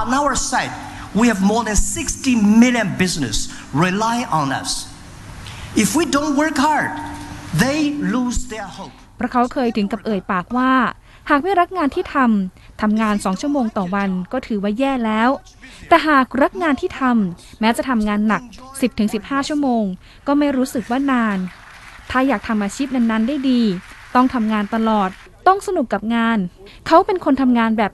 [0.00, 0.74] on our side,
[1.18, 3.36] we have more than 60 million business
[3.84, 4.70] rely on us.
[5.82, 6.90] If we don't work hard,
[7.62, 7.78] they
[8.14, 8.94] lose their hope.
[9.16, 10.72] เพราะเขาเคยถึงกับเอ่ยปากว่า
[11.30, 15.30] หากไม่รักงานที่ทำทำงานสองชั่วโมงต่อวันก็ถือว่าแย่แล้ว
[15.88, 18.42] แต่หากรักงานที่ทำแม้จะทำงานหนัก
[18.94, 19.84] 10-15 ชั่วโมง
[20.26, 21.38] ก็ไม่รู้สึกว่านาน
[22.10, 23.62] ถ้าอยากทำอาชีพนั้นๆ ได้ดี
[24.14, 25.10] ต้องทำงานตลอด
[25.48, 26.38] ต้องสนุกกับงาน
[26.86, 27.92] เขาเป็นคนทำงานแบบ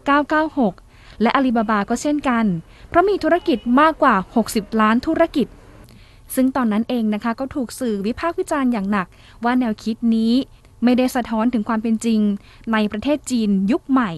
[0.60, 2.44] 996 และอาลีบาบาก็เช่นกัน
[2.88, 4.14] เพราะมีธุรกิจมากกว่า
[4.46, 5.46] 60 ล้านธุรกิจ
[6.34, 9.06] ซึ่งตอนนั้นเองนะคะก็ถูกสื่อวิพากษ์วิจารณ์อย่างหนัก
[9.44, 10.32] ว่าแนวคิดนี้
[10.84, 12.20] ไม่ได้สะท้อนถึงความเป็นจริง
[12.72, 14.10] ในประเทศจีนยุคใหม่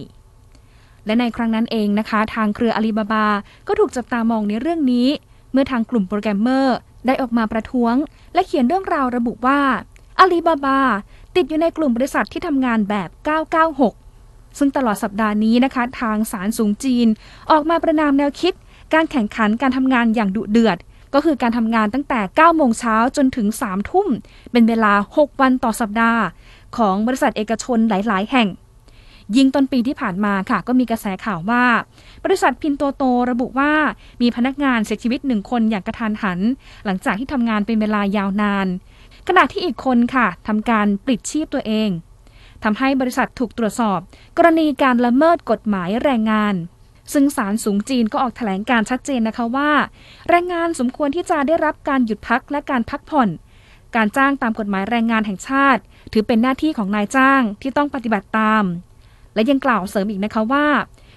[1.05, 3.27] และในครั้งนั้นเองนะคะ ทางเครืออาลีบาบา
[3.67, 5.07] ก็ถูกจับตามองในเรื่องนี้
[5.51, 7.95] เมื่อทางกลุ่มโปรแกรมเมอร์ได้ออกมาประท้วง
[8.33, 9.61] และเขียนเรื่องราวระบุว่า
[10.19, 10.79] อาลีบาบา
[11.37, 13.09] ติดอยู่ในกลุ่มบริษัทที่ทำงานแบบ
[13.83, 17.07] 996 ซึ่งตลอดสัปดาห์นี้นะคะ ทางศาลสูงจีน
[17.51, 18.53] ออกมาประนามแนวคิด
[18.93, 20.77] การแข่งขันการทำงานอย่างดุเดือด
[21.13, 24.07] ก็คือการทำงานตั้งแต่ 9 โมงเช้าจนถึง 3 ทุ่ม
[24.51, 26.21] เป็นเวลา 6 วันต่อสัปดาห์
[26.77, 28.47] ของบริษัทเอกชนหลาย ๆ แห่ง
[29.35, 31.63] ยิ่งต้นปีที่ผ่านมาค่ะ ก็มีกระแสข่าวว่า
[32.25, 33.71] บริษัทพินโตโตระบุว่า
[34.21, 36.39] มีพนักงานเสียชีวิตหนึ่งคนอย่างกระทันหัน
[36.85, 38.67] หลังจากที่ทำงานเป็นเวลายาวนาน
[39.27, 41.89] ขณะที่อีกคนค่ะทำการปลิดชีพตัวเอง
[42.63, 43.99] ทำให้บริษัทถูกตรวจสอบ
[44.37, 46.55] กรณีการละเมิดกฎหมายแรงงาน
[47.13, 49.71] ซึ่งศาลสูงจีนก็ออกแถลงการชัดเจนนะคะว่า
[50.29, 53.29] แรงงานสมควรที่จะได้รับการหยุดพักและการพักผ่อน
[53.95, 55.81] การจ้างตามกฎหมายแรงงานแห่งชาติ
[56.13, 58.63] ถือเป็นหน้าที่ของนายจ้างที่ต้องปฏิบัติตาม
[59.33, 60.67] และยังกล่าวเสริมอีกนะคะว่า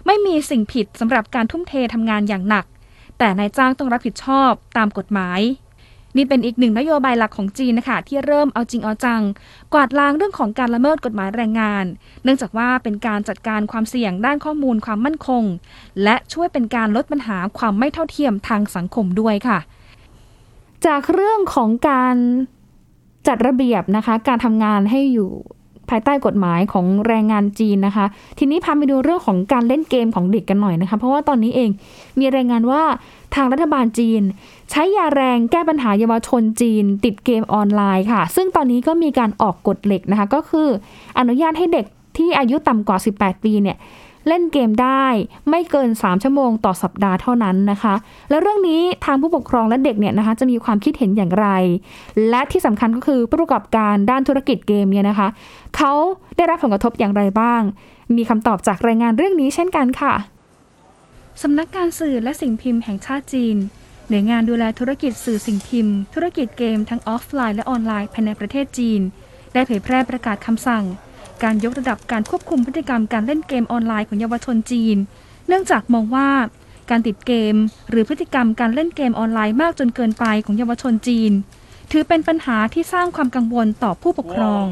[0.07, 2.65] ไม่มีสิ่งผิดสำหรับการทุ่มเททำงานอย่างหนัก
[3.19, 5.41] แต่นายจ้างต้องรับผิดชอบตามกฎหมาย
[6.17, 9.23] นี่เป็นอีกหนึ่งนโยบายหลักของจีนนะคะที่เริ่มเอาจริงเอาจัง
[9.73, 11.85] กวาดล้างเรื่องของการละเมิดกฎหมายแรงงาน
[12.25, 15.45] เนื่องจากว่าเป็นการจัดการความเสี่ยงด้านข้อมูลความมั่นคง
[16.03, 19.59] และช่วยเป็นการลดปัญหาความไม่เท่าเทียมทางสังคมด้วยค่ะ
[20.87, 22.17] จากเรื่องของการ
[23.29, 25.31] จัดระเบียบนะคะ การทำงานให้อยู่
[25.91, 28.07] ภายใต้กฎหมายของแรงงานจีนนะคะ
[28.39, 31.71] ทีนี้พาไปดูเรื่องของการเล่นเกมของเด็กกันหน่อยนะคะ เพราะว่าตอนนี้เอง
[32.19, 32.83] มีรายงานว่า
[33.35, 34.23] ทางรัฐบาลจีน
[34.71, 40.69] ใช้ยาแรงแก้ปัญหาเยาวชนจีน ติดเกมออนไลน์ค่ะ ซึ่งตอนนี้ก็มีการออกกฎเหล็กนะคะ ก็คือ
[41.19, 43.77] อนุญาตให้เด็กที่อายุต่ำกว่า 18 ปีเนี่ย
[44.31, 45.05] เล่นเกมได้
[45.51, 47.95] ไม่เกิน 3 ชั่วโมงต่อสัปดาห์เท่านั้นนะคะ
[48.31, 51.49] และเรื่องนี้ทางผู้ปกครองและเด็กเนี่ยนะคะจะมีความคิดเห็นอย่างไร
[52.29, 55.29] และที่สำคัญก็คือผู้ประกอบการด้านธุรกิจเกมเนี่ยนะคะ
[55.77, 55.93] เขา
[56.37, 57.63] ได้รับผลกระทบอย่างไรบ้าง
[58.17, 60.15] มีคำตอบจากรายงานเรื่องนี้เช่นกันค่ะ
[61.43, 63.57] สำนักการสื่อและสิ่งพิมพ์แห่งชาติจีน
[64.09, 69.01] หน่วยงานดูแลธุรกิจสื่อสิ่งพิมพ์ ธุรกิจเกมทั้งออฟไลน์และออนไลน์ภายในประเทศจีน
[69.53, 70.85] ได้เผยแพร่ประกาศคำสั่ง
[71.43, 74.97] การยกระดับการควบคุมพฤติกรรมการเล่นเกมออนไลน์ของเยาวชนจีน
[75.49, 76.29] เนื่องจากมองว่า
[76.91, 77.55] การติดเกม
[77.91, 81.33] หรือพฤติกรรมการเล่นเกมออนไลน์มากจนเกินไปของเยาวชนจีน
[81.91, 84.67] ถือเป็นปัญหาที่สร้างความกังวลต่อผู้ปกครอง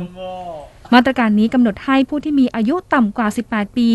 [0.94, 3.88] มาตรการนี้กำหนดให้ผู้ที่มีอายุต่ำกว่า 18 ปี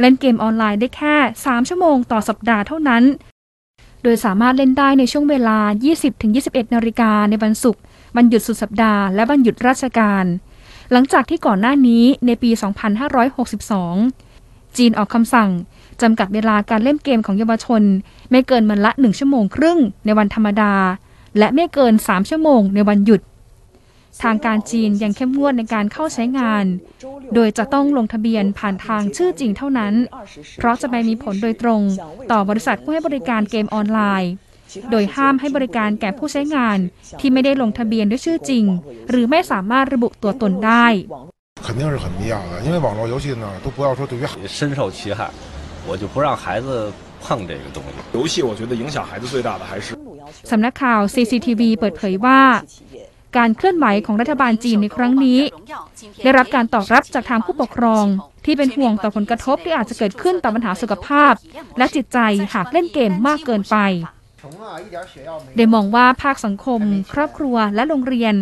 [0.00, 3.04] เล่นเกมออนไลน์ได้แค่ 3 ชั่วโมงต่อสัปดาห์เท่านั้น
[4.02, 5.58] โดยสามารถเล่นได้ในช่วงเวลา
[6.16, 7.80] 20-21 นาฬิกาในวันศุกร์
[8.16, 10.24] วันหยุดสุดสัปดาห์และวันหยุดราชการ
[10.92, 12.50] หลังจากที่ก่อนหน้านี้ในปี
[13.78, 15.50] 2562 จีนออกคำสั่ง
[16.02, 17.82] จำกัดเวลาการเล่นเกมของเยาวชน
[18.30, 20.74] ไม่เกินมันละ 1 ชั่วโมงครึ่งในวันธรรมดา
[21.38, 23.20] และไม่เกิน 3 ชั่วโมงในวันหยุด
[24.22, 26.64] ทางการจีนยังเข้มงวดในการเข้าใช้งาน
[27.34, 29.94] โดยจะต้องลงทะเบียนผ่านทางชื่อจริงเท่านั้น
[30.58, 31.82] เพราะจะไปมีผลโดยตรง
[32.32, 34.30] ต่อบริษัทผู้ให้บริการเกมออนไลน์
[34.91, 36.77] โดยห้ามให้บริการแก่ผู้ใช้งาน
[37.19, 38.65] ที่ไม่ได้ลงทะเบียนด้วยชื่อจริง
[39.09, 40.87] หรือไม่สามารถระบุตัวตนได้
[41.65, 44.23] 肯定是很密钥的，因为网络游戏呢都不要说对于
[44.57, 45.19] 深受其害，
[45.87, 46.67] 我就不让孩子
[47.23, 47.95] 碰这个东西。
[48.17, 49.87] 游戏我觉得影响孩子最大的还是
[50.51, 52.41] สำนักข่าว CCTV เปิดเผยว่า
[53.37, 55.39] การเคลื่อนไหวของรัฐบาลจีนในครั้งนี้
[56.23, 58.05] ได้รับการตอบรับจากทางผู้ปกครอง
[58.45, 61.33] ที่เป็นห่วงต่อผลกระทบที่อาจจะเกิดขึ้นต่อปัญหาสุขภาพ
[61.77, 62.19] และจิตใจ
[62.53, 63.77] หากเล่นเกมมากเกินไป
[65.57, 66.81] ได้มองว่าภาคสังคม
[67.13, 68.33] ครอบครัวและโรงเรียน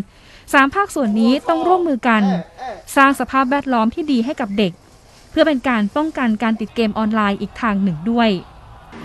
[0.54, 2.24] สามภาคส่วนนี้ต้องร่วมมือกัน
[2.96, 4.74] สร้างสภาพแวดล้อมที่ดีให้กับเด็ก
[5.32, 8.30] เพื่อเป็นการป้องกันการติดเกมออนไลน์อีกทางหนึ่งด้วย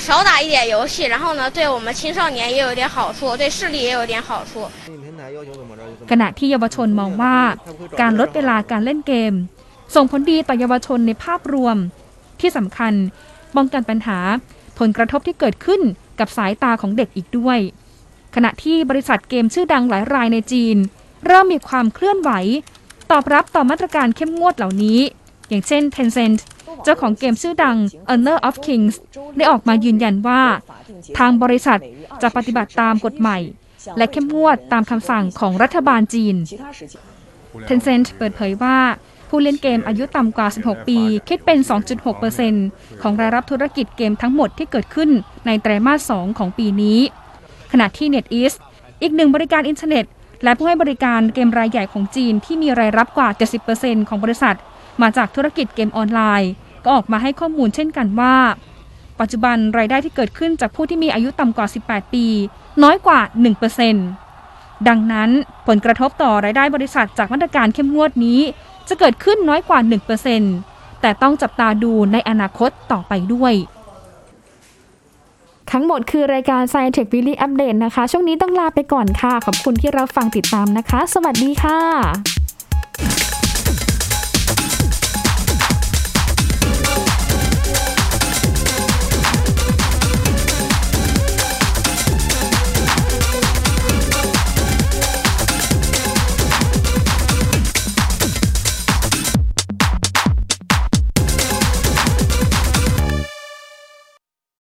[0.06, 4.52] 少打一点游戏，然后呢，对我们青少年也有点好处，对视力也有点好处。
[6.10, 7.36] ขณะที่เยาวชนมองว่า
[8.00, 9.32] การลดเวลาการเล่นเกม
[9.94, 11.76] ส่งผลดีต่อเยาวชนในภาพรวม
[12.40, 12.92] ที่สำคัญ
[13.56, 14.18] ป้องกันปัญหา
[14.78, 15.80] ผลกระทบที่เกิดขึ้น
[16.19, 17.59] กับสายตาของเด็กอีกด้วย
[18.35, 20.77] ขณะที่บริษัทเกมชื่อดังหลายรายในจีน
[21.25, 22.31] เริ่มมีความเคลื่อนไหว
[23.11, 24.99] ตอบรับต่อมาตรการเข้มงวดเหล่านี้
[25.49, 26.39] อย่างเช่น Tencent
[26.83, 27.77] เจ้าของเกมชื่อดัง
[28.09, 28.95] Honor of Kings
[29.37, 30.41] ได้ออกมายืนยันว่า
[31.17, 31.79] ทางบริษัท
[32.21, 33.37] จะปฏิบัติตามกฎใหม่
[33.97, 36.35] และเข้มงวดตามคำสั่งของรัฐบาลจีน
[37.69, 38.77] Tencent เปิดเผยว่า
[39.29, 41.59] ผู้เล่นเกมอายุต่ำกว่า 16 ปี คิดเป็น
[42.29, 45.09] 2.6%ของรายรับธุรกิจเกมทั้งหมดที่เกิดขึ้น
[45.45, 46.99] ในไตรมาส 2 ของปีนี้
[47.71, 48.55] ขณะที่ NetEase
[49.01, 50.05] อีกหนึ่งบริการอินเทอร์เน็ต
[50.43, 53.29] และผู้ให้บริการเกมรายใหญ่ของจีนที่มีรายรับกว่า
[53.69, 54.55] 70%ของบริษัท
[55.01, 56.51] มาจากธุรกิจเกมออนไลน์
[56.83, 58.35] ก็ออกมาให้ข้อมูลเช่นกันว่า
[59.19, 62.25] ปัจจุบันรายได้ที่เกิดขึ้นจากผู้ที่มีอายุต่ำกว่า 18 ปี
[62.83, 63.19] น้อยกว่า
[64.03, 65.29] 1%ดังนั้น
[65.67, 68.41] ผลกระทบต่อรายได้บริษัทจากมาตรการเข้มงวดนี้
[68.89, 69.79] จะเกิดขึ้นน้อยกว่า
[70.39, 73.53] 1%แต่ต้องจับตาดูในอนาคตต่อไปด้วย
[75.71, 83.28] ทั้งหมดคือรายการ Science Tech Weekly Update นะคะ ช่วงนี้ต้องลาไปก่อนค่ะ ขอบคุณที่เราฟังติดตามนะคะ สวัสดีค่ะ